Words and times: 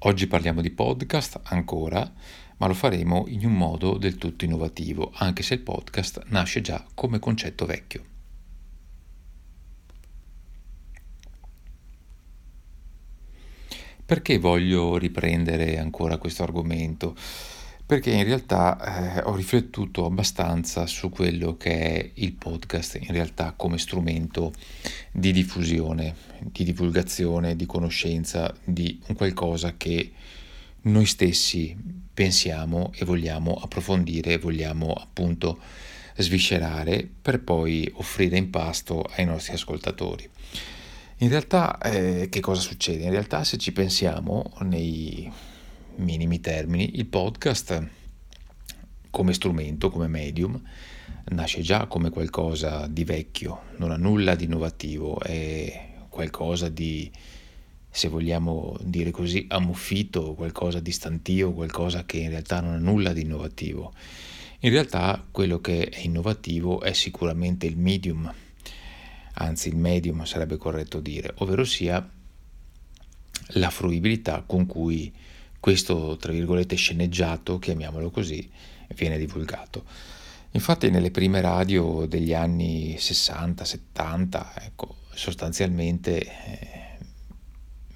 Oggi 0.00 0.26
parliamo 0.26 0.60
di 0.60 0.70
podcast 0.70 1.40
ancora, 1.44 2.12
ma 2.58 2.66
lo 2.66 2.74
faremo 2.74 3.24
in 3.28 3.46
un 3.46 3.54
modo 3.54 3.96
del 3.96 4.16
tutto 4.18 4.44
innovativo, 4.44 5.10
anche 5.14 5.42
se 5.42 5.54
il 5.54 5.60
podcast 5.60 6.24
nasce 6.26 6.60
già 6.60 6.84
come 6.92 7.18
concetto 7.18 7.64
vecchio. 7.64 8.04
Perché 14.04 14.36
voglio 14.36 14.98
riprendere 14.98 15.78
ancora 15.78 16.18
questo 16.18 16.42
argomento? 16.42 17.16
Perché 17.86 18.10
in 18.10 18.24
realtà 18.24 19.16
eh, 19.16 19.22
ho 19.22 19.34
riflettuto 19.34 20.04
abbastanza 20.04 20.86
su 20.86 21.08
quello 21.08 21.56
che 21.56 21.70
è 21.70 22.10
il 22.14 22.34
podcast 22.34 22.96
in 23.00 23.12
realtà 23.12 23.54
come 23.56 23.78
strumento 23.78 24.52
di 25.18 25.32
diffusione, 25.32 26.14
di 26.42 26.62
divulgazione, 26.62 27.56
di 27.56 27.64
conoscenza 27.64 28.54
di 28.62 29.00
un 29.06 29.14
qualcosa 29.14 29.74
che 29.78 30.12
noi 30.82 31.06
stessi 31.06 31.74
pensiamo 32.12 32.92
e 32.94 33.06
vogliamo 33.06 33.54
approfondire, 33.54 34.36
vogliamo 34.36 34.92
appunto 34.92 35.58
sviscerare 36.18 37.08
per 37.22 37.40
poi 37.40 37.90
offrire 37.94 38.36
in 38.36 38.50
pasto 38.50 39.02
ai 39.02 39.24
nostri 39.24 39.54
ascoltatori. 39.54 40.28
In 41.18 41.30
realtà 41.30 41.78
eh, 41.78 42.28
che 42.28 42.40
cosa 42.40 42.60
succede? 42.60 43.04
In 43.04 43.10
realtà 43.10 43.42
se 43.42 43.56
ci 43.56 43.72
pensiamo 43.72 44.52
nei 44.60 45.32
minimi 45.96 46.40
termini, 46.40 46.98
il 46.98 47.06
podcast 47.06 47.88
come 49.08 49.32
strumento, 49.32 49.88
come 49.88 50.08
medium, 50.08 50.60
nasce 51.28 51.60
già 51.60 51.86
come 51.86 52.10
qualcosa 52.10 52.86
di 52.86 53.04
vecchio, 53.04 53.62
non 53.76 53.90
ha 53.90 53.96
nulla 53.96 54.34
di 54.34 54.44
innovativo, 54.44 55.20
è 55.20 55.94
qualcosa 56.08 56.68
di, 56.68 57.10
se 57.90 58.08
vogliamo 58.08 58.76
dire 58.82 59.10
così, 59.10 59.46
ammuffito, 59.48 60.34
qualcosa 60.34 60.80
di 60.80 60.92
stantio, 60.92 61.52
qualcosa 61.52 62.04
che 62.04 62.18
in 62.18 62.30
realtà 62.30 62.60
non 62.60 62.74
ha 62.74 62.78
nulla 62.78 63.12
di 63.12 63.22
innovativo. 63.22 63.92
In 64.60 64.70
realtà 64.70 65.24
quello 65.30 65.60
che 65.60 65.88
è 65.88 66.00
innovativo 66.00 66.80
è 66.80 66.92
sicuramente 66.92 67.66
il 67.66 67.76
medium, 67.76 68.32
anzi 69.34 69.68
il 69.68 69.76
medium 69.76 70.24
sarebbe 70.24 70.56
corretto 70.56 71.00
dire, 71.00 71.34
ovvero 71.38 71.64
sia 71.64 72.08
la 73.50 73.70
fruibilità 73.70 74.42
con 74.46 74.66
cui 74.66 75.12
questo, 75.60 76.16
tra 76.16 76.32
virgolette, 76.32 76.76
sceneggiato, 76.76 77.58
chiamiamolo 77.58 78.10
così, 78.10 78.48
viene 78.94 79.18
divulgato. 79.18 79.84
Infatti 80.52 80.90
nelle 80.90 81.10
prime 81.10 81.40
radio 81.40 82.06
degli 82.06 82.32
anni 82.32 82.94
60-70, 82.98 84.64
ecco, 84.64 84.96
sostanzialmente 85.12 86.20
eh, 86.22 86.98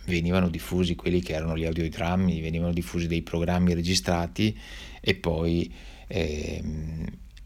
venivano 0.06 0.48
diffusi 0.48 0.94
quelli 0.94 1.20
che 1.20 1.32
erano 1.32 1.56
gli 1.56 1.64
audiodrammi, 1.64 2.40
venivano 2.40 2.72
diffusi 2.72 3.06
dei 3.06 3.22
programmi 3.22 3.74
registrati 3.74 4.58
e 5.00 5.14
poi 5.14 5.72
eh, 6.06 6.62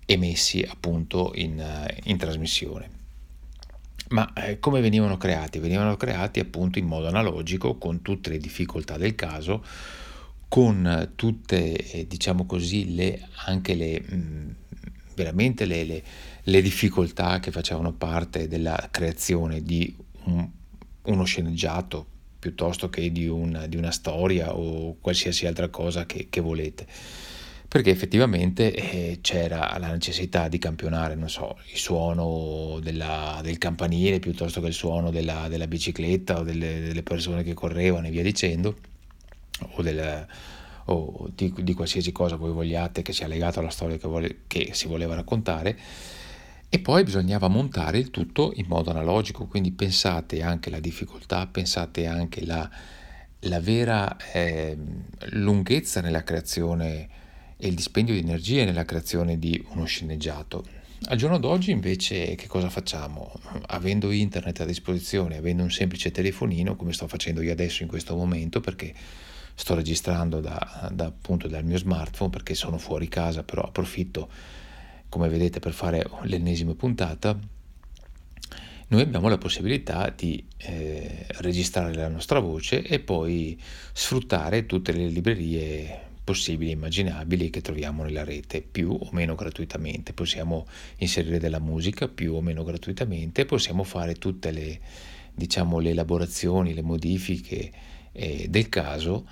emessi 0.06 0.62
appunto 0.62 1.32
in, 1.34 1.62
in 2.04 2.16
trasmissione. 2.16 3.02
Ma 4.08 4.32
eh, 4.34 4.58
come 4.58 4.80
venivano 4.80 5.16
creati? 5.16 5.58
Venivano 5.58 5.96
creati 5.96 6.40
appunto 6.40 6.78
in 6.78 6.86
modo 6.86 7.08
analogico, 7.08 7.76
con 7.76 8.02
tutte 8.02 8.30
le 8.30 8.38
difficoltà 8.38 8.96
del 8.96 9.14
caso, 9.14 9.64
con 10.48 11.12
tutte, 11.16 11.74
eh, 11.74 12.06
diciamo 12.06 12.44
così, 12.46 12.94
le, 12.94 13.28
anche 13.46 13.74
le, 13.74 14.02
mm, 14.14 14.50
veramente 15.14 15.64
le, 15.64 15.84
le, 15.84 16.02
le, 16.42 16.62
difficoltà 16.62 17.40
che 17.40 17.50
facevano 17.50 17.92
parte 17.92 18.48
della 18.48 18.88
creazione 18.90 19.62
di 19.62 19.94
un, 20.24 20.48
uno 21.02 21.24
sceneggiato 21.24 22.06
piuttosto 22.38 22.90
che 22.90 23.10
di 23.10 23.26
una, 23.26 23.66
di 23.66 23.76
una, 23.76 23.90
storia 23.90 24.54
o 24.54 24.96
qualsiasi 25.00 25.46
altra 25.46 25.68
cosa 25.68 26.04
che, 26.04 26.26
che 26.28 26.40
volete. 26.40 26.86
Perché 27.66 27.90
effettivamente 27.90 28.72
eh, 28.72 29.18
c'era 29.20 29.76
la 29.78 29.90
necessità 29.90 30.46
di 30.48 30.58
campionare, 30.58 31.14
non 31.16 31.28
so, 31.28 31.56
il 31.72 31.78
suono 31.78 32.78
della, 32.82 33.40
del 33.42 33.58
campanile 33.58 34.18
piuttosto 34.18 34.60
che 34.60 34.68
il 34.68 34.74
suono 34.74 35.10
della, 35.10 35.48
della 35.48 35.66
bicicletta 35.66 36.38
o 36.38 36.42
delle, 36.42 36.80
delle, 36.80 37.02
persone 37.02 37.42
che 37.42 37.54
correvano 37.54 38.06
e 38.06 38.10
via 38.10 38.22
dicendo, 38.22 38.76
o, 39.72 39.82
del, 39.82 40.26
o 40.86 41.30
di, 41.34 41.52
di, 41.56 41.74
qualsiasi 41.74 42.12
cosa 42.12 42.36
voi 42.36 42.52
vogliate 42.52 43.02
che 43.02 43.12
sia 43.12 43.26
legato 43.26 43.60
alla 43.60 43.70
storia 43.70 43.96
che, 43.96 44.08
vuole, 44.08 44.38
che 44.46 44.70
si 44.72 44.86
voleva 44.86 45.14
raccontare. 45.14 45.78
E 46.68 46.78
poi 46.80 47.04
bisognava 47.04 47.48
montare 47.48 47.98
il 47.98 48.10
tutto 48.10 48.52
in 48.56 48.66
modo 48.66 48.90
analogico, 48.90 49.46
quindi 49.46 49.70
pensate 49.70 50.42
anche 50.42 50.68
alla 50.68 50.80
difficoltà, 50.80 51.46
pensate 51.46 52.06
anche 52.06 52.40
alla 52.40 52.70
la 53.44 53.60
vera 53.60 54.16
eh, 54.32 54.76
lunghezza 55.30 56.00
nella 56.00 56.22
creazione 56.22 57.08
e 57.56 57.68
il 57.68 57.74
dispendio 57.74 58.14
di 58.14 58.20
energie 58.20 58.64
nella 58.64 58.84
creazione 58.84 59.38
di 59.38 59.62
uno 59.70 59.84
sceneggiato. 59.84 60.64
Al 61.06 61.16
giorno 61.16 61.38
d'oggi 61.38 61.70
invece 61.70 62.34
che 62.34 62.46
cosa 62.46 62.70
facciamo? 62.70 63.32
Avendo 63.66 64.10
internet 64.10 64.60
a 64.60 64.64
disposizione, 64.64 65.36
avendo 65.36 65.62
un 65.62 65.70
semplice 65.70 66.10
telefonino, 66.10 66.76
come 66.76 66.92
sto 66.92 67.06
facendo 67.06 67.42
io 67.42 67.52
adesso 67.52 67.82
in 67.82 67.88
questo 67.88 68.16
momento, 68.16 68.60
perché 68.60 68.94
sto 69.54 69.74
registrando 69.74 70.40
da, 70.40 70.90
da, 70.92 71.06
appunto 71.06 71.48
dal 71.48 71.64
mio 71.64 71.78
smartphone, 71.78 72.30
perché 72.30 72.54
sono 72.54 72.78
fuori 72.78 73.08
casa, 73.08 73.42
però 73.42 73.62
approfitto, 73.62 74.28
come 75.08 75.28
vedete, 75.28 75.60
per 75.60 75.72
fare 75.72 76.06
l'ennesima 76.22 76.74
puntata, 76.74 77.38
noi 78.86 79.00
abbiamo 79.00 79.28
la 79.28 79.38
possibilità 79.38 80.12
di 80.14 80.44
eh, 80.58 81.26
registrare 81.38 81.94
la 81.94 82.08
nostra 82.08 82.38
voce 82.38 82.82
e 82.82 83.00
poi 83.00 83.58
sfruttare 83.92 84.66
tutte 84.66 84.92
le 84.92 85.08
librerie 85.08 86.12
possibili 86.22 86.70
e 86.70 86.74
immaginabili 86.74 87.50
che 87.50 87.60
troviamo 87.60 88.02
nella 88.02 88.24
rete, 88.24 88.62
più 88.62 88.90
o 88.90 89.08
meno 89.12 89.34
gratuitamente. 89.34 90.12
Possiamo 90.12 90.66
inserire 90.98 91.38
della 91.38 91.60
musica 91.60 92.08
più 92.08 92.34
o 92.34 92.40
meno 92.40 92.64
gratuitamente, 92.64 93.44
possiamo 93.44 93.84
fare 93.84 94.14
tutte 94.14 94.50
le, 94.50 94.80
diciamo, 95.34 95.78
le 95.78 95.90
elaborazioni, 95.90 96.74
le 96.74 96.82
modifiche 96.82 97.72
eh, 98.14 98.46
del 98.48 98.68
caso 98.68 99.26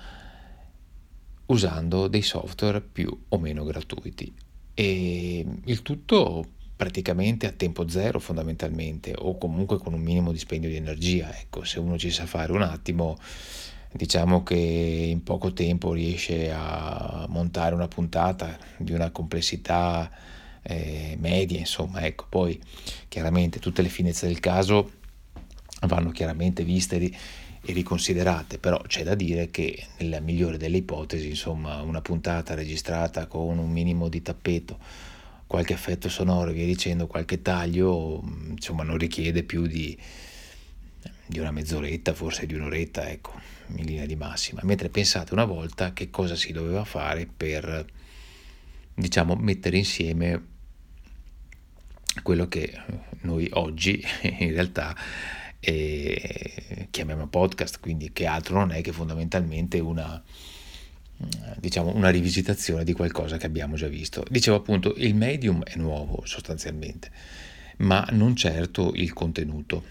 usando 1.47 2.07
dei 2.07 2.21
software 2.21 2.81
più 2.81 3.25
o 3.29 3.37
meno 3.39 3.63
gratuiti. 3.63 4.31
E 4.73 5.45
il 5.65 5.81
tutto 5.81 6.45
praticamente 6.75 7.45
a 7.45 7.51
tempo 7.51 7.87
zero 7.87 8.19
fondamentalmente 8.19 9.13
o 9.17 9.37
comunque 9.37 9.77
con 9.77 9.93
un 9.93 10.01
minimo 10.01 10.31
dispendio 10.31 10.69
di 10.69 10.75
energia. 10.75 11.35
Ecco, 11.37 11.63
se 11.63 11.79
uno 11.79 11.97
ci 11.97 12.11
sa 12.11 12.25
fare 12.25 12.51
un 12.51 12.61
attimo 12.61 13.17
diciamo 13.91 14.41
che 14.41 14.55
in 14.55 15.21
poco 15.21 15.53
tempo 15.53 15.93
riesce 15.93 16.51
a 16.51 17.27
montare 17.29 17.75
una 17.75 17.87
puntata 17.87 18.57
di 18.77 18.91
una 18.91 19.11
complessità 19.11 20.09
eh, 20.63 21.15
media, 21.19 21.59
insomma, 21.59 22.03
ecco, 22.03 22.25
poi 22.27 22.59
chiaramente 23.07 23.59
tutte 23.59 23.83
le 23.83 23.89
finezze 23.89 24.25
del 24.25 24.39
caso 24.39 24.91
vanno 25.81 26.11
chiaramente 26.11 26.63
viste 26.63 27.11
e 27.65 27.71
riconsiderate, 27.71 28.57
però 28.57 28.81
c'è 28.87 29.03
da 29.03 29.15
dire 29.15 29.49
che 29.49 29.87
nella 29.99 30.19
migliore 30.19 30.57
delle 30.57 30.77
ipotesi, 30.77 31.29
insomma, 31.29 31.81
una 31.81 32.01
puntata 32.01 32.53
registrata 32.55 33.25
con 33.27 33.57
un 33.57 33.71
minimo 33.71 34.09
di 34.09 34.21
tappeto, 34.21 34.77
qualche 35.47 35.73
effetto 35.73 36.09
sonoro 36.09 36.49
e 36.49 36.53
via 36.53 36.65
dicendo, 36.65 37.07
qualche 37.07 37.41
taglio, 37.41 38.21
insomma, 38.49 38.83
non 38.83 38.97
richiede 38.97 39.43
più 39.43 39.65
di, 39.65 39.97
di 41.25 41.39
una 41.39 41.51
mezz'oretta, 41.51 42.13
forse 42.13 42.45
di 42.45 42.53
un'oretta, 42.53 43.09
ecco 43.09 43.39
in 43.67 43.85
linea 43.85 44.05
di 44.05 44.17
massima, 44.17 44.59
mentre 44.63 44.89
pensate 44.89 45.33
una 45.33 45.45
volta 45.45 45.93
che 45.93 46.09
cosa 46.09 46.35
si 46.35 46.51
doveva 46.51 46.83
fare 46.83 47.25
per, 47.25 47.85
diciamo, 48.93 49.35
mettere 49.35 49.77
insieme 49.77 50.51
quello 52.21 52.47
che 52.47 52.71
noi 53.21 53.49
oggi 53.53 54.03
in 54.21 54.51
realtà 54.51 54.95
eh, 55.63 56.87
chiamiamo 56.91 57.27
podcast, 57.27 57.79
quindi 57.79 58.11
che 58.11 58.25
altro 58.25 58.57
non 58.59 58.71
è 58.71 58.81
che 58.81 58.91
fondamentalmente 58.91 59.79
una, 59.79 60.21
diciamo, 61.57 61.95
una 61.95 62.09
rivisitazione 62.09 62.83
di 62.83 62.93
qualcosa 62.93 63.37
che 63.37 63.45
abbiamo 63.45 63.75
già 63.75 63.87
visto. 63.87 64.25
Dicevo 64.29 64.57
appunto, 64.57 64.93
il 64.97 65.15
medium 65.15 65.63
è 65.63 65.75
nuovo 65.77 66.23
sostanzialmente, 66.25 67.09
ma 67.77 68.05
non 68.11 68.35
certo 68.35 68.91
il 68.93 69.13
contenuto. 69.13 69.83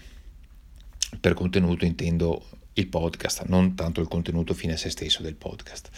Per 1.19 1.33
contenuto 1.33 1.85
intendo 1.85 2.45
il 2.73 2.87
podcast, 2.87 3.45
non 3.45 3.75
tanto 3.75 4.01
il 4.01 4.07
contenuto 4.07 4.53
fine 4.53 4.73
a 4.73 4.77
se 4.77 4.89
stesso 4.89 5.21
del 5.21 5.35
podcast. 5.35 5.89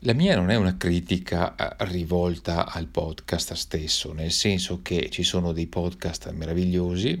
La 0.00 0.12
mia 0.12 0.36
non 0.36 0.50
è 0.50 0.56
una 0.56 0.76
critica 0.76 1.54
eh, 1.54 1.84
rivolta 1.86 2.70
al 2.70 2.86
podcast 2.86 3.54
stesso, 3.54 4.12
nel 4.12 4.30
senso 4.30 4.82
che 4.82 5.08
ci 5.10 5.22
sono 5.22 5.52
dei 5.52 5.66
podcast 5.66 6.30
meravigliosi, 6.32 7.18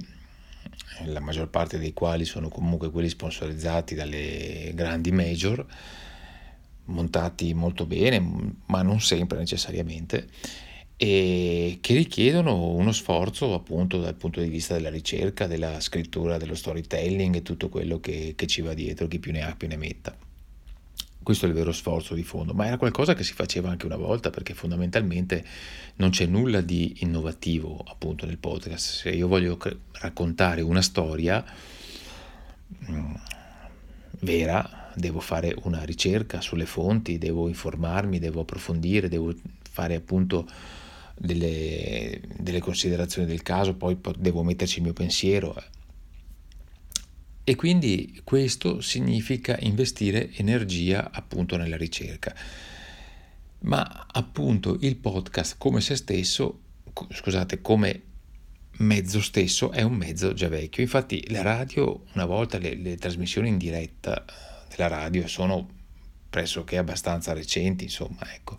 la 1.04 1.20
maggior 1.20 1.48
parte 1.48 1.78
dei 1.78 1.92
quali 1.92 2.24
sono 2.24 2.48
comunque 2.48 2.90
quelli 2.90 3.08
sponsorizzati 3.08 3.94
dalle 3.94 4.72
grandi 4.74 5.12
major, 5.12 5.64
montati 6.86 7.52
molto 7.54 7.86
bene, 7.86 8.18
ma 8.66 8.82
non 8.82 9.00
sempre 9.00 9.38
necessariamente, 9.38 10.28
e 10.96 11.78
che 11.80 11.94
richiedono 11.94 12.70
uno 12.70 12.92
sforzo 12.92 13.52
appunto 13.52 13.98
dal 13.98 14.14
punto 14.14 14.40
di 14.40 14.48
vista 14.48 14.74
della 14.74 14.90
ricerca, 14.90 15.46
della 15.46 15.78
scrittura, 15.80 16.38
dello 16.38 16.54
storytelling 16.54 17.36
e 17.36 17.42
tutto 17.42 17.68
quello 17.68 18.00
che, 18.00 18.32
che 18.34 18.46
ci 18.46 18.62
va 18.62 18.72
dietro, 18.72 19.06
chi 19.06 19.18
più 19.18 19.32
ne 19.32 19.42
ha 19.42 19.54
più 19.54 19.68
ne 19.68 19.76
metta. 19.76 20.25
Questo 21.26 21.46
è 21.46 21.48
il 21.48 21.56
vero 21.56 21.72
sforzo 21.72 22.14
di 22.14 22.22
fondo, 22.22 22.54
ma 22.54 22.68
era 22.68 22.76
qualcosa 22.76 23.14
che 23.14 23.24
si 23.24 23.32
faceva 23.32 23.68
anche 23.68 23.84
una 23.84 23.96
volta 23.96 24.30
perché 24.30 24.54
fondamentalmente 24.54 25.44
non 25.96 26.10
c'è 26.10 26.24
nulla 26.24 26.60
di 26.60 26.98
innovativo 26.98 27.82
appunto 27.84 28.26
nel 28.26 28.38
podcast. 28.38 29.00
Se 29.00 29.10
io 29.10 29.26
voglio 29.26 29.58
raccontare 29.94 30.60
una 30.60 30.82
storia 30.82 31.44
mm, 32.88 33.14
vera, 34.20 34.92
devo 34.94 35.18
fare 35.18 35.52
una 35.64 35.82
ricerca 35.82 36.40
sulle 36.40 36.64
fonti, 36.64 37.18
devo 37.18 37.48
informarmi, 37.48 38.20
devo 38.20 38.42
approfondire, 38.42 39.08
devo 39.08 39.34
fare 39.68 39.96
appunto 39.96 40.48
delle, 41.16 42.20
delle 42.38 42.60
considerazioni 42.60 43.26
del 43.26 43.42
caso, 43.42 43.74
poi 43.74 43.98
devo 44.16 44.44
metterci 44.44 44.76
il 44.76 44.84
mio 44.84 44.92
pensiero. 44.92 45.60
E 47.48 47.54
quindi 47.54 48.20
questo 48.24 48.80
significa 48.80 49.56
investire 49.60 50.32
energia 50.34 51.12
appunto 51.12 51.56
nella 51.56 51.76
ricerca. 51.76 52.34
Ma 53.60 54.08
appunto 54.10 54.76
il 54.80 54.96
podcast 54.96 55.54
come 55.56 55.80
se 55.80 55.94
stesso, 55.94 56.58
scusate, 57.08 57.60
come 57.60 58.02
mezzo 58.78 59.20
stesso 59.20 59.70
è 59.70 59.82
un 59.82 59.94
mezzo 59.94 60.32
già 60.32 60.48
vecchio. 60.48 60.82
Infatti 60.82 61.24
la 61.30 61.42
radio, 61.42 62.06
una 62.14 62.24
volta 62.24 62.58
le, 62.58 62.74
le 62.74 62.96
trasmissioni 62.96 63.46
in 63.48 63.58
diretta 63.58 64.24
della 64.68 64.88
radio 64.88 65.28
sono 65.28 65.68
pressoché 66.28 66.78
abbastanza 66.78 67.32
recenti, 67.32 67.84
insomma, 67.84 68.26
ecco. 68.34 68.58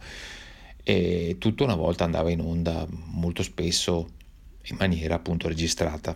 E 0.82 1.36
tutto 1.40 1.66
una 1.66 1.76
volta 1.76 2.06
andava 2.06 2.32
in 2.32 2.40
onda 2.40 2.88
molto 2.90 3.44
spesso 3.44 4.12
in 4.62 4.78
maniera 4.80 5.16
appunto 5.16 5.50
registrata 5.50 6.16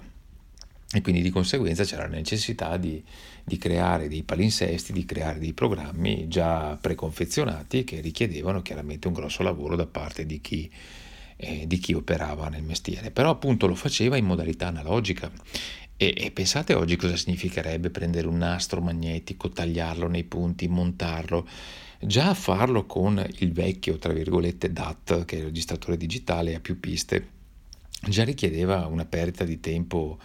e 0.93 1.01
quindi 1.01 1.21
di 1.21 1.29
conseguenza 1.29 1.85
c'era 1.85 2.03
la 2.03 2.15
necessità 2.15 2.75
di, 2.75 3.01
di, 3.43 3.57
creare 3.57 4.09
dei 4.09 4.23
palinsesti, 4.23 4.91
di 4.91 5.05
creare 5.05 5.39
dei 5.39 5.53
programmi 5.53 6.27
già 6.27 6.77
preconfezionati 6.79 7.85
che 7.85 8.01
richiedevano 8.01 8.61
chiaramente 8.61 9.07
un 9.07 9.13
grosso 9.13 9.41
lavoro 9.41 9.77
da 9.77 9.85
parte 9.85 10.25
di 10.25 10.41
chi, 10.41 10.69
eh, 11.37 11.65
di 11.65 11.77
chi 11.77 11.93
operava 11.93 12.49
nel 12.49 12.63
mestiere, 12.63 13.09
però 13.09 13.29
appunto 13.29 13.67
lo 13.67 13.75
faceva 13.75 14.17
in 14.17 14.25
modalità 14.25 14.67
analogica. 14.67 15.31
E, 15.95 16.13
e, 16.17 16.31
pensate 16.31 16.73
oggi 16.73 16.97
cosa 16.97 17.15
significherebbe 17.15 17.89
prendere 17.89 18.27
un 18.27 18.37
nastro 18.37 18.81
magnetico, 18.81 19.49
tagliarlo 19.49 20.07
nei 20.07 20.23
punti, 20.23 20.67
montarlo, 20.67 21.47
già 22.01 22.33
farlo 22.33 22.85
con 22.85 23.23
il 23.37 23.53
vecchio, 23.53 23.97
tra 23.97 24.11
virgolette, 24.11 24.73
DAT, 24.73 25.23
che 25.23 25.35
è 25.35 25.39
il 25.39 25.45
registratore 25.45 25.95
digitale 25.95 26.55
a 26.55 26.59
più 26.59 26.79
piste, 26.79 27.27
già 28.09 28.23
richiedeva 28.23 28.87
una 28.87 29.05
perdita 29.05 29.43
di 29.43 29.59
tempo 29.59 30.17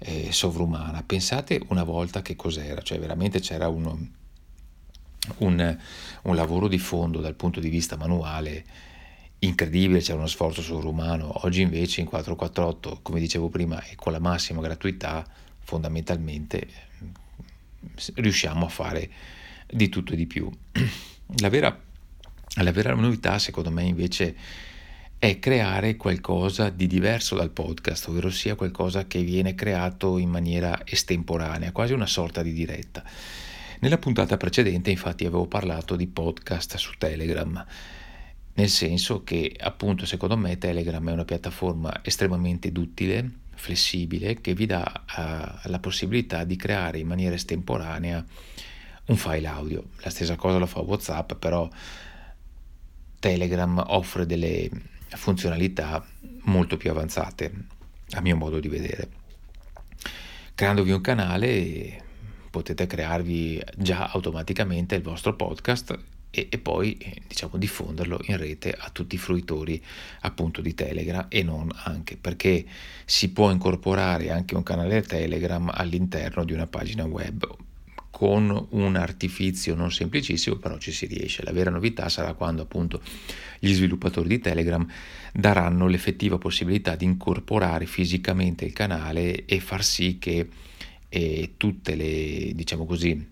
eh, 0.00 0.32
sovrumana. 0.32 1.02
Pensate 1.02 1.60
una 1.68 1.84
volta 1.84 2.22
che 2.22 2.36
cos'era, 2.36 2.82
cioè 2.82 2.98
veramente 2.98 3.40
c'era 3.40 3.68
uno, 3.68 3.98
un, 5.38 5.78
un 6.22 6.34
lavoro 6.34 6.68
di 6.68 6.78
fondo 6.78 7.20
dal 7.20 7.34
punto 7.34 7.60
di 7.60 7.68
vista 7.68 7.96
manuale 7.96 8.64
incredibile, 9.40 10.00
c'era 10.00 10.18
uno 10.18 10.26
sforzo 10.26 10.62
sovrumano. 10.62 11.44
Oggi 11.44 11.60
invece 11.62 12.00
in 12.00 12.06
448, 12.06 13.00
come 13.02 13.20
dicevo 13.20 13.48
prima, 13.48 13.82
e 13.84 13.94
con 13.94 14.12
la 14.12 14.18
massima 14.18 14.60
gratuità, 14.60 15.26
fondamentalmente 15.58 16.66
riusciamo 18.14 18.66
a 18.66 18.68
fare 18.68 19.10
di 19.66 19.88
tutto 19.88 20.12
e 20.12 20.16
di 20.16 20.26
più. 20.26 20.50
La 21.36 21.48
vera, 21.48 21.80
la 22.56 22.72
vera 22.72 22.92
novità, 22.92 23.38
secondo 23.38 23.70
me, 23.70 23.84
invece, 23.84 24.34
è 25.20 25.38
creare 25.38 25.96
qualcosa 25.96 26.70
di 26.70 26.86
diverso 26.86 27.36
dal 27.36 27.50
podcast, 27.50 28.08
ovvero 28.08 28.30
sia 28.30 28.54
qualcosa 28.54 29.06
che 29.06 29.22
viene 29.22 29.54
creato 29.54 30.16
in 30.16 30.30
maniera 30.30 30.80
estemporanea, 30.86 31.72
quasi 31.72 31.92
una 31.92 32.06
sorta 32.06 32.42
di 32.42 32.54
diretta. 32.54 33.04
Nella 33.80 33.98
puntata 33.98 34.38
precedente 34.38 34.90
infatti 34.90 35.26
avevo 35.26 35.46
parlato 35.46 35.94
di 35.94 36.06
podcast 36.06 36.76
su 36.76 36.92
Telegram, 36.96 37.66
nel 38.54 38.68
senso 38.70 39.22
che 39.22 39.54
appunto 39.60 40.06
secondo 40.06 40.38
me 40.38 40.56
Telegram 40.56 41.06
è 41.06 41.12
una 41.12 41.26
piattaforma 41.26 42.00
estremamente 42.02 42.72
duttile, 42.72 43.30
flessibile, 43.54 44.40
che 44.40 44.54
vi 44.54 44.64
dà 44.64 44.90
uh, 45.04 45.68
la 45.68 45.78
possibilità 45.80 46.44
di 46.44 46.56
creare 46.56 46.98
in 46.98 47.06
maniera 47.06 47.34
estemporanea 47.34 48.24
un 49.04 49.16
file 49.16 49.46
audio. 49.48 49.84
La 49.98 50.08
stessa 50.08 50.36
cosa 50.36 50.56
lo 50.56 50.64
fa 50.64 50.80
WhatsApp, 50.80 51.34
però 51.34 51.68
Telegram 53.18 53.84
offre 53.86 54.24
delle 54.24 54.70
funzionalità 55.16 56.04
molto 56.42 56.76
più 56.76 56.90
avanzate, 56.90 57.52
a 58.12 58.20
mio 58.20 58.36
modo 58.36 58.60
di 58.60 58.68
vedere. 58.68 59.08
Creandovi 60.54 60.90
un 60.90 61.00
canale 61.00 62.04
potete 62.50 62.86
crearvi 62.86 63.62
già 63.76 64.10
automaticamente 64.10 64.96
il 64.96 65.02
vostro 65.02 65.34
podcast 65.34 65.98
e, 66.30 66.48
e, 66.50 66.58
poi 66.58 66.98
diciamo 67.26 67.56
diffonderlo 67.56 68.20
in 68.24 68.36
rete 68.36 68.72
a 68.72 68.90
tutti 68.90 69.14
i 69.14 69.18
fruitori 69.18 69.82
appunto 70.20 70.60
di 70.60 70.74
Telegram 70.74 71.26
e 71.28 71.42
non 71.42 71.70
anche 71.84 72.16
perché 72.16 72.64
si 73.04 73.30
può 73.30 73.50
incorporare 73.50 74.30
anche 74.30 74.54
un 74.54 74.62
canale 74.62 75.02
Telegram 75.02 75.70
all'interno 75.72 76.44
di 76.44 76.52
una 76.52 76.66
pagina 76.66 77.04
web 77.04 77.44
con 78.20 78.66
un 78.72 78.96
artifizio 78.96 79.74
non 79.74 79.90
semplicissimo, 79.90 80.56
però 80.56 80.76
ci 80.76 80.92
si 80.92 81.06
riesce. 81.06 81.42
La 81.42 81.52
vera 81.52 81.70
novità 81.70 82.10
sarà 82.10 82.34
quando 82.34 82.60
appunto 82.60 83.00
gli 83.58 83.72
sviluppatori 83.72 84.28
di 84.28 84.38
Telegram 84.38 84.86
daranno 85.32 85.86
l'effettiva 85.86 86.36
possibilità 86.36 86.96
di 86.96 87.06
incorporare 87.06 87.86
fisicamente 87.86 88.66
il 88.66 88.74
canale 88.74 89.46
e 89.46 89.58
far 89.58 89.82
sì 89.82 90.18
che 90.18 90.46
eh, 91.08 91.54
tutte 91.56 91.94
le, 91.94 92.52
diciamo 92.52 92.84
così, 92.84 93.26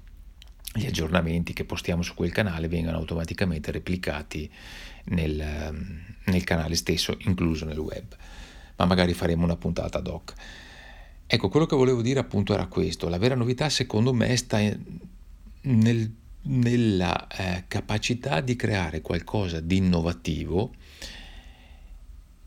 gli 0.72 0.86
aggiornamenti 0.86 1.52
che 1.52 1.66
postiamo 1.66 2.00
su 2.00 2.14
quel 2.14 2.32
canale 2.32 2.66
vengano 2.66 2.96
automaticamente 2.96 3.70
replicati 3.70 4.50
nel, 5.08 5.76
nel 6.24 6.44
canale 6.44 6.76
stesso, 6.76 7.14
incluso 7.26 7.66
nel 7.66 7.76
web. 7.76 8.16
Ma 8.76 8.86
magari 8.86 9.12
faremo 9.12 9.44
una 9.44 9.56
puntata 9.56 9.98
ad 9.98 10.06
hoc. 10.06 10.32
Ecco, 11.30 11.50
quello 11.50 11.66
che 11.66 11.76
volevo 11.76 12.00
dire 12.00 12.20
appunto 12.20 12.54
era 12.54 12.68
questo. 12.68 13.10
La 13.10 13.18
vera 13.18 13.34
novità 13.34 13.68
secondo 13.68 14.14
me 14.14 14.34
sta 14.34 14.58
nel, 15.60 16.14
nella 16.44 17.26
eh, 17.26 17.64
capacità 17.68 18.40
di 18.40 18.56
creare 18.56 19.02
qualcosa 19.02 19.60
di 19.60 19.76
innovativo 19.76 20.72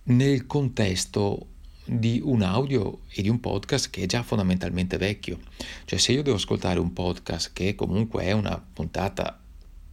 nel 0.05 0.47
contesto 0.47 1.45
di 1.85 2.21
un 2.23 2.41
audio 2.41 3.01
e 3.09 3.21
di 3.21 3.29
un 3.29 3.39
podcast 3.39 3.91
che 3.91 4.01
è 4.01 4.05
già 4.07 4.23
fondamentalmente 4.23 4.97
vecchio. 4.97 5.39
Cioè 5.85 5.99
se 5.99 6.13
io 6.13 6.23
devo 6.23 6.37
ascoltare 6.37 6.79
un 6.79 6.91
podcast 6.91 7.51
che 7.53 7.75
comunque 7.75 8.23
è 8.23 8.31
una 8.31 8.59
puntata 8.73 9.39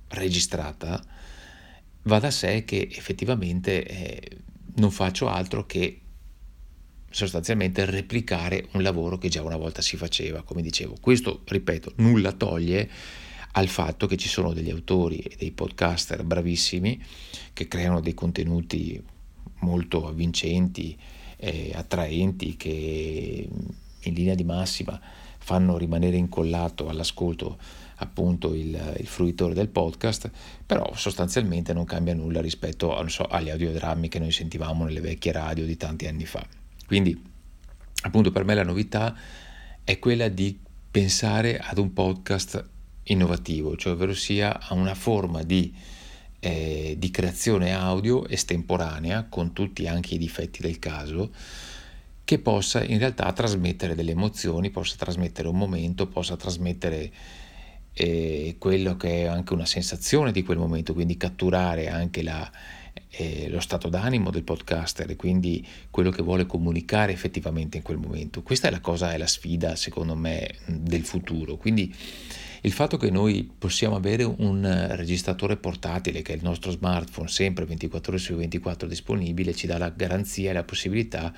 registrata, 0.09 1.05
va 2.05 2.19
da 2.19 2.31
sé 2.31 2.65
che 2.65 2.89
effettivamente 2.91 3.85
eh, 3.85 4.39
non 4.77 4.91
faccio 4.91 5.29
altro 5.29 5.67
che 5.67 6.01
sostanzialmente 7.11 7.85
replicare 7.85 8.69
un 8.73 8.83
lavoro 8.83 9.19
che 9.19 9.29
già 9.29 9.43
una 9.43 9.57
volta 9.57 9.83
si 9.83 9.97
faceva, 9.97 10.43
come 10.43 10.63
dicevo. 10.63 10.97
Questo, 11.01 11.43
ripeto, 11.45 11.93
nulla 11.97 12.33
toglie 12.33 12.89
al 13.53 13.69
fatto 13.69 14.07
che 14.07 14.17
ci 14.17 14.29
sono 14.29 14.53
degli 14.53 14.71
autori 14.71 15.19
e 15.19 15.35
dei 15.37 15.51
podcaster 15.51 16.23
bravissimi 16.23 17.03
che 17.53 17.67
creano 17.67 18.01
dei 18.01 18.15
contenuti 18.15 19.03
molto 19.61 20.07
avvincenti, 20.07 20.97
eh, 21.37 21.73
attraenti, 21.75 22.57
che 22.57 23.49
in 24.01 24.15
linea 24.15 24.35
di 24.35 24.45
massima 24.45 25.01
fanno 25.39 25.79
rimanere 25.79 26.17
incollato 26.17 26.89
all'ascolto 26.89 27.59
appunto 28.01 28.55
il, 28.55 28.97
il, 28.99 29.07
fruitore 29.07 29.55
del 29.55 29.69
podcast, 29.69 30.31
però 30.65 30.93
sostanzialmente 30.95 31.73
non 31.73 31.85
cambia 31.85 32.15
nulla 32.15 32.41
rispetto 32.41 33.05
so, 33.09 33.25
agli 33.25 33.51
audiodrammi 33.51 34.09
che 34.09 34.21
noi 34.21 34.31
sentivamo 34.31 34.85
nelle 34.85 35.01
vecchie 35.01 35.33
radio 35.33 35.65
di 35.65 35.77
tanti 35.77 36.07
anni 36.07 36.27
fa. 36.27 36.58
Quindi, 36.89 37.23
appunto, 38.01 38.33
per 38.33 38.45
me 38.45 38.55
la 38.55 38.65
novità 38.65 39.15
è 39.85 39.99
quella 39.99 40.29
di 40.29 40.59
pensare 40.91 41.59
ad 41.59 41.77
un 41.77 41.93
podcast 41.93 42.67
innovativo, 43.05 43.77
cioè 43.77 43.93
ovvero 43.93 44.15
sia 44.15 44.59
a 44.59 44.73
una 44.73 44.95
forma 44.95 45.43
di, 45.43 45.71
eh, 46.41 46.97
di 46.99 47.11
creazione 47.11 47.75
audio 47.75 48.27
estemporanea, 48.27 49.27
con 49.29 49.53
tutti 49.53 49.87
anche 49.87 50.15
i 50.15 50.19
difetti 50.19 50.63
del 50.63 50.79
caso, 50.79 51.31
che 52.25 52.39
possa 52.39 52.83
in 52.83 52.99
realtà 52.99 53.31
trasmettere 53.35 53.95
delle 53.95 54.13
emozioni, 54.13 54.71
possa 54.71 54.97
trasmettere 54.97 55.49
un 55.49 55.59
momento, 55.59 56.07
possa 56.07 56.37
trasmettere 56.37 57.13
eh, 57.93 58.57
quello 58.59 58.97
che 58.97 59.25
è 59.25 59.27
anche 59.27 59.53
una 59.53 59.67
sensazione 59.67 60.33
di 60.33 60.43
quel 60.43 60.57
momento, 60.57 60.95
quindi 60.95 61.19
catturare 61.19 61.91
anche 61.91 62.23
la, 62.23 62.51
eh, 63.11 63.49
lo 63.49 63.61
stato 63.61 63.89
d'animo 63.89 64.31
del 64.31 64.43
podcaster 64.43 65.11
e 65.11 65.17
quindi 65.17 65.67
quello 65.91 66.11
che 66.11 66.23
vuole 66.23 66.47
comunicare 66.47 67.13
effettivamente 67.13 67.77
in 67.77 67.83
quel 67.83 67.99
momento. 67.99 68.43
Questa 68.43 68.69
è 68.69 68.71
la 68.71 68.81
cosa, 68.81 69.13
è 69.13 69.19
la 69.19 69.27
sfida 69.27 69.77
secondo 69.77 70.15
me 70.15 70.55
del 70.67 71.05
futuro. 71.05 71.57
Quindi 71.57 71.95
il 72.63 72.73
fatto 72.73 72.97
che 72.97 73.11
noi 73.11 73.49
possiamo 73.57 73.97
avere 73.97 74.25
un 74.25 74.87
registratore 74.91 75.57
portatile 75.57 76.23
che 76.23 76.33
è 76.33 76.37
il 76.37 76.43
nostro 76.43 76.71
smartphone 76.71 77.29
sempre 77.29 77.65
24 77.65 78.13
ore 78.13 78.21
su 78.21 78.35
24 78.35 78.89
disponibile 78.89 79.55
ci 79.55 79.67
dà 79.67 79.79
la 79.79 79.91
garanzia 79.91 80.51
e 80.51 80.55
la 80.55 80.65
possibilità 80.65 81.33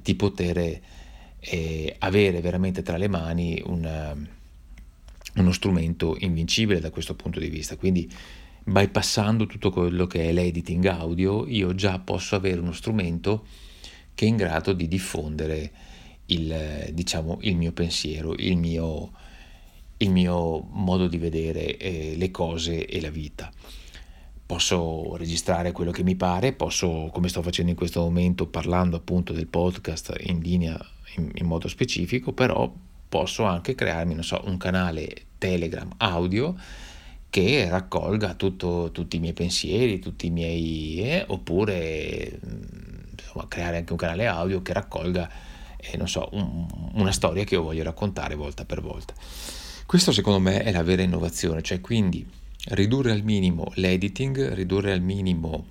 di 0.00 0.14
poter 0.14 0.80
eh, 1.40 1.96
avere 1.98 2.40
veramente 2.40 2.82
tra 2.82 2.96
le 2.96 3.08
mani 3.08 3.62
un 3.66 4.32
uno 5.36 5.52
strumento 5.52 6.16
invincibile 6.20 6.80
da 6.80 6.90
questo 6.90 7.14
punto 7.14 7.40
di 7.40 7.48
vista. 7.48 7.76
Quindi 7.76 8.10
bypassando 8.64 9.46
tutto 9.46 9.70
quello 9.70 10.06
che 10.06 10.28
è 10.28 10.32
l'editing 10.32 10.86
audio, 10.86 11.46
io 11.46 11.74
già 11.74 11.98
posso 11.98 12.34
avere 12.34 12.60
uno 12.60 12.72
strumento 12.72 13.44
che 14.14 14.24
è 14.24 14.28
in 14.28 14.36
grado 14.36 14.72
di 14.72 14.88
diffondere 14.88 15.70
il, 16.26 16.90
diciamo, 16.92 17.38
il 17.42 17.56
mio 17.56 17.72
pensiero, 17.72 18.34
il 18.38 18.56
mio, 18.56 19.12
il 19.98 20.10
mio 20.10 20.66
modo 20.70 21.06
di 21.08 21.18
vedere 21.18 21.76
eh, 21.76 22.14
le 22.16 22.30
cose 22.30 22.86
e 22.86 23.00
la 23.00 23.10
vita. 23.10 23.52
Posso 24.46 25.16
registrare 25.16 25.72
quello 25.72 25.90
che 25.90 26.02
mi 26.02 26.16
pare, 26.16 26.52
posso, 26.52 27.10
come 27.12 27.28
sto 27.28 27.42
facendo 27.42 27.70
in 27.70 27.76
questo 27.76 28.00
momento, 28.00 28.46
parlando 28.46 28.96
appunto 28.96 29.32
del 29.32 29.46
podcast 29.46 30.14
in 30.20 30.38
linea 30.40 30.78
in, 31.16 31.30
in 31.34 31.46
modo 31.46 31.68
specifico, 31.68 32.32
però 32.32 32.72
posso 33.08 33.44
anche 33.44 33.74
crearmi, 33.74 34.14
non 34.14 34.24
so, 34.24 34.42
un 34.44 34.56
canale 34.56 35.26
Telegram 35.38 35.90
audio 35.98 36.54
che 37.34 37.68
raccolga 37.68 38.34
tutto, 38.34 38.90
tutti 38.92 39.16
i 39.16 39.18
miei 39.18 39.32
pensieri, 39.32 39.98
tutti 39.98 40.26
i 40.26 40.30
miei... 40.30 41.00
Eh, 41.02 41.24
oppure 41.26 42.38
insomma, 43.10 43.48
creare 43.48 43.78
anche 43.78 43.90
un 43.90 43.98
canale 43.98 44.28
audio 44.28 44.62
che 44.62 44.72
raccolga, 44.72 45.28
eh, 45.76 45.96
non 45.96 46.06
so, 46.06 46.28
un, 46.30 46.64
una 46.92 47.10
storia 47.10 47.42
che 47.42 47.54
io 47.54 47.64
voglio 47.64 47.82
raccontare 47.82 48.36
volta 48.36 48.64
per 48.64 48.80
volta. 48.80 49.14
Questo 49.84 50.12
secondo 50.12 50.38
me 50.38 50.62
è 50.62 50.70
la 50.70 50.84
vera 50.84 51.02
innovazione, 51.02 51.60
cioè 51.60 51.80
quindi 51.80 52.24
ridurre 52.66 53.10
al 53.10 53.24
minimo 53.24 53.72
l'editing, 53.74 54.52
ridurre 54.52 54.92
al 54.92 55.00
minimo 55.00 55.66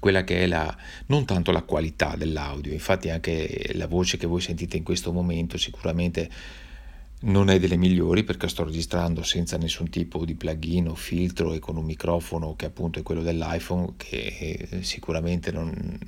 quella 0.00 0.22
che 0.22 0.42
è 0.42 0.46
la, 0.46 0.76
non 1.06 1.24
tanto 1.24 1.50
la 1.50 1.62
qualità 1.62 2.14
dell'audio, 2.14 2.74
infatti 2.74 3.08
anche 3.08 3.70
la 3.72 3.86
voce 3.86 4.18
che 4.18 4.26
voi 4.26 4.42
sentite 4.42 4.76
in 4.76 4.82
questo 4.84 5.12
momento 5.12 5.56
sicuramente 5.56 6.28
non 7.20 7.50
è 7.50 7.58
delle 7.58 7.76
migliori 7.76 8.22
perché 8.22 8.48
sto 8.48 8.64
registrando 8.64 9.22
senza 9.22 9.56
nessun 9.56 9.90
tipo 9.90 10.24
di 10.24 10.34
plugin 10.34 10.88
o 10.88 10.94
filtro 10.94 11.52
e 11.52 11.58
con 11.58 11.76
un 11.76 11.84
microfono 11.84 12.54
che 12.54 12.66
appunto 12.66 13.00
è 13.00 13.02
quello 13.02 13.22
dell'iPhone 13.22 13.94
che 13.96 14.68
sicuramente 14.82 15.50
non, 15.50 15.98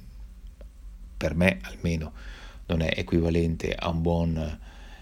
per 1.17 1.35
me 1.35 1.59
almeno 1.63 2.13
non 2.67 2.83
è 2.83 2.93
equivalente 2.97 3.75
a 3.75 3.89
un 3.89 4.03
buon 4.03 4.59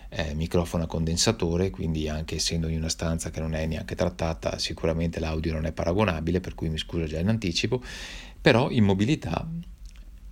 eh, 0.08 0.34
microfono 0.34 0.84
a 0.84 0.86
condensatore, 0.86 1.70
quindi 1.70 2.08
anche 2.08 2.36
essendo 2.36 2.68
in 2.68 2.78
una 2.78 2.88
stanza 2.88 3.30
che 3.30 3.40
non 3.40 3.54
è 3.54 3.66
neanche 3.66 3.94
trattata, 3.94 4.58
sicuramente 4.58 5.20
l'audio 5.20 5.52
non 5.52 5.66
è 5.66 5.72
paragonabile, 5.72 6.40
per 6.40 6.54
cui 6.54 6.70
mi 6.70 6.78
scuso 6.78 7.04
già 7.04 7.18
in 7.18 7.28
anticipo, 7.28 7.82
però 8.40 8.70
in 8.70 8.84
mobilità, 8.84 9.46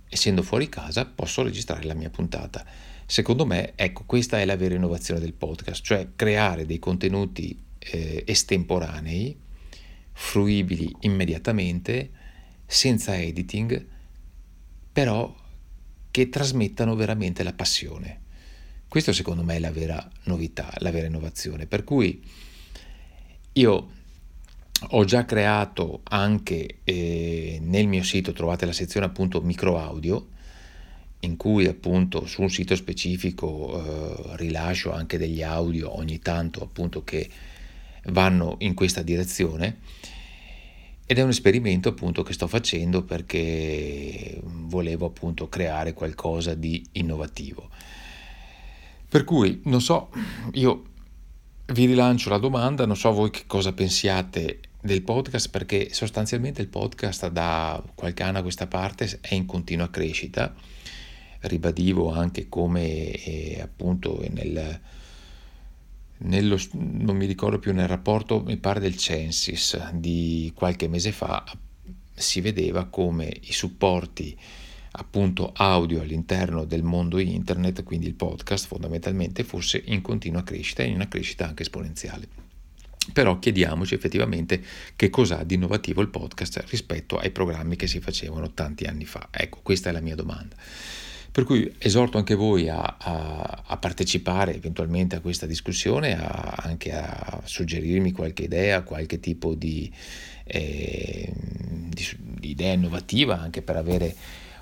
essendo 0.09 0.41
fuori 0.41 0.67
casa, 0.67 1.05
posso 1.05 1.43
registrare 1.43 1.83
la 1.83 1.93
mia 1.93 2.09
puntata 2.09 2.65
Secondo 3.09 3.45
me, 3.45 3.71
ecco, 3.75 4.03
questa 4.05 4.41
è 4.41 4.45
la 4.45 4.57
vera 4.57 4.75
innovazione 4.75 5.21
del 5.21 5.31
podcast, 5.31 5.81
cioè 5.81 6.09
creare 6.13 6.65
dei 6.65 6.77
contenuti 6.77 7.57
eh, 7.79 8.21
estemporanei, 8.27 9.33
fruibili 10.11 10.93
immediatamente, 10.99 12.11
senza 12.65 13.17
editing, 13.17 13.87
però 14.91 15.33
che 16.11 16.27
trasmettano 16.27 16.95
veramente 16.95 17.43
la 17.43 17.53
passione. 17.53 18.23
Questo 18.89 19.13
secondo 19.13 19.41
me 19.41 19.55
è 19.55 19.59
la 19.59 19.71
vera 19.71 20.05
novità, 20.23 20.69
la 20.79 20.91
vera 20.91 21.07
innovazione. 21.07 21.65
Per 21.65 21.85
cui 21.85 22.21
io 23.53 23.91
ho 24.89 25.05
già 25.05 25.23
creato 25.23 26.01
anche 26.03 26.79
eh, 26.83 27.57
nel 27.61 27.87
mio 27.87 28.03
sito, 28.03 28.33
trovate 28.33 28.65
la 28.65 28.73
sezione 28.73 29.05
appunto 29.05 29.39
micro 29.39 29.79
audio, 29.79 30.27
in 31.21 31.35
cui 31.37 31.65
appunto 31.65 32.25
su 32.25 32.41
un 32.41 32.49
sito 32.49 32.75
specifico 32.75 33.73
eh, 33.73 34.37
rilascio 34.37 34.91
anche 34.91 35.17
degli 35.17 35.41
audio 35.41 35.97
ogni 35.97 36.19
tanto 36.19 36.61
appunto 36.61 37.03
che 37.03 37.29
vanno 38.05 38.55
in 38.59 38.73
questa 38.73 39.01
direzione 39.01 39.79
ed 41.09 41.17
è 41.17 41.21
un 41.21 41.29
esperimento 41.29 41.89
appunto 41.89 42.21
che 42.21 42.33
sto 42.33 42.47
facendo 42.47 43.03
perché 43.03 44.39
volevo 44.43 45.05
appunto 45.05 45.47
creare 45.47 45.93
qualcosa 45.93 46.53
di 46.53 46.85
innovativo. 46.93 47.69
Per 49.07 49.23
cui 49.23 49.61
non 49.65 49.79
so, 49.79 50.09
io 50.51 50.83
vi 51.67 51.85
rilancio 51.85 52.29
la 52.29 52.37
domanda, 52.37 52.85
non 52.85 52.97
so 52.97 53.13
voi 53.13 53.29
che 53.29 53.43
cosa 53.47 53.71
pensiate 53.71 54.59
del 54.81 55.01
podcast 55.01 55.49
perché 55.49 55.93
sostanzialmente 55.93 56.61
il 56.61 56.67
podcast 56.67 57.29
da 57.29 57.81
qualche 57.95 58.23
anno 58.23 58.39
a 58.39 58.41
questa 58.41 58.67
parte 58.67 59.19
è 59.21 59.33
in 59.33 59.45
continua 59.45 59.89
crescita 59.89 60.53
ribadivo 61.41 62.11
anche 62.11 62.47
come 62.49 63.11
eh, 63.11 63.59
appunto 63.61 64.23
nel, 64.29 64.79
nello, 66.19 66.59
non 66.71 67.15
mi 67.15 67.25
ricordo 67.25 67.59
più 67.59 67.73
nel 67.73 67.87
rapporto, 67.87 68.41
mi 68.41 68.57
pare 68.57 68.79
del 68.79 68.97
Censis 68.97 69.91
di 69.93 70.51
qualche 70.55 70.87
mese 70.87 71.11
fa, 71.11 71.43
si 72.13 72.41
vedeva 72.41 72.85
come 72.85 73.31
i 73.41 73.53
supporti 73.53 74.37
appunto 74.99 75.51
audio 75.55 76.01
all'interno 76.01 76.65
del 76.65 76.83
mondo 76.83 77.19
internet, 77.19 77.83
quindi 77.83 78.07
il 78.07 78.15
podcast 78.15 78.65
fondamentalmente 78.65 79.43
fosse 79.43 79.81
in 79.85 80.01
continua 80.01 80.43
crescita 80.43 80.83
e 80.83 80.87
in 80.87 80.95
una 80.95 81.07
crescita 81.07 81.47
anche 81.47 81.61
esponenziale. 81.63 82.27
Però 83.13 83.39
chiediamoci 83.39 83.93
effettivamente 83.93 84.61
che 84.95 85.09
cos'ha 85.09 85.43
di 85.43 85.53
innovativo 85.53 86.01
il 86.01 86.09
podcast 86.09 86.65
rispetto 86.67 87.17
ai 87.17 87.31
programmi 87.31 87.75
che 87.75 87.87
si 87.87 88.01
facevano 88.01 88.51
tanti 88.51 88.83
anni 88.83 89.05
fa. 89.05 89.29
Ecco, 89.31 89.59
questa 89.61 89.89
è 89.89 89.93
la 89.93 90.01
mia 90.01 90.15
domanda. 90.15 90.55
Per 91.37 91.45
cui 91.45 91.71
esorto 91.77 92.17
anche 92.17 92.33
voi 92.33 92.67
a, 92.67 92.95
a, 92.97 93.63
a 93.67 93.77
partecipare 93.77 94.55
eventualmente 94.55 95.15
a 95.15 95.19
questa 95.19 95.45
discussione, 95.45 96.17
a, 96.19 96.55
anche 96.63 96.91
a 96.91 97.41
suggerirmi 97.43 98.11
qualche 98.11 98.41
idea, 98.41 98.81
qualche 98.81 99.19
tipo 99.19 99.53
di, 99.53 99.87
eh, 100.45 101.31
di, 101.35 102.07
di 102.17 102.49
idea 102.49 102.73
innovativa, 102.73 103.39
anche 103.39 103.61
per 103.61 103.75
avere 103.75 104.15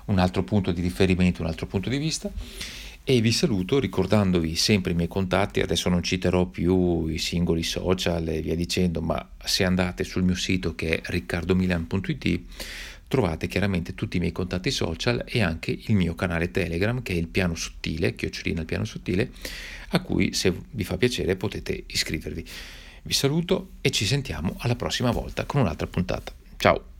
un 0.08 0.18
altro 0.18 0.44
punto 0.44 0.70
di 0.70 0.82
riferimento, 0.82 1.40
un 1.40 1.48
altro 1.48 1.64
punto 1.64 1.88
di 1.88 1.96
vista. 1.96 2.30
E 3.04 3.20
vi 3.22 3.32
saluto 3.32 3.78
ricordandovi 3.78 4.54
sempre 4.54 4.92
i 4.92 4.94
miei 4.94 5.08
contatti, 5.08 5.60
adesso 5.60 5.88
non 5.88 6.02
citerò 6.02 6.44
più 6.44 7.06
i 7.06 7.16
singoli 7.16 7.62
social 7.62 8.28
e 8.28 8.42
via 8.42 8.54
dicendo, 8.54 9.00
ma 9.00 9.26
se 9.42 9.64
andate 9.64 10.04
sul 10.04 10.24
mio 10.24 10.34
sito 10.34 10.74
che 10.74 10.96
è 10.96 11.00
riccardomilan.it 11.04 12.40
trovate 13.08 13.46
chiaramente 13.46 13.94
tutti 13.94 14.16
i 14.16 14.20
miei 14.20 14.32
contatti 14.32 14.70
social 14.70 15.24
e 15.26 15.42
anche 15.42 15.70
il 15.70 15.94
mio 15.94 16.14
canale 16.14 16.50
Telegram 16.50 17.02
che 17.02 17.12
è 17.12 17.16
il 17.16 17.28
piano 17.28 17.54
sottile, 17.54 18.14
chiocciolina 18.14 18.60
il 18.60 18.66
piano 18.66 18.84
sottile, 18.84 19.30
a 19.90 20.00
cui 20.00 20.32
se 20.32 20.52
vi 20.70 20.84
fa 20.84 20.96
piacere 20.96 21.36
potete 21.36 21.84
iscrivervi. 21.86 22.44
Vi 23.02 23.12
saluto 23.12 23.70
e 23.80 23.90
ci 23.90 24.04
sentiamo 24.04 24.56
alla 24.58 24.74
prossima 24.74 25.12
volta 25.12 25.44
con 25.44 25.60
un'altra 25.60 25.86
puntata. 25.86 26.32
Ciao! 26.56 26.95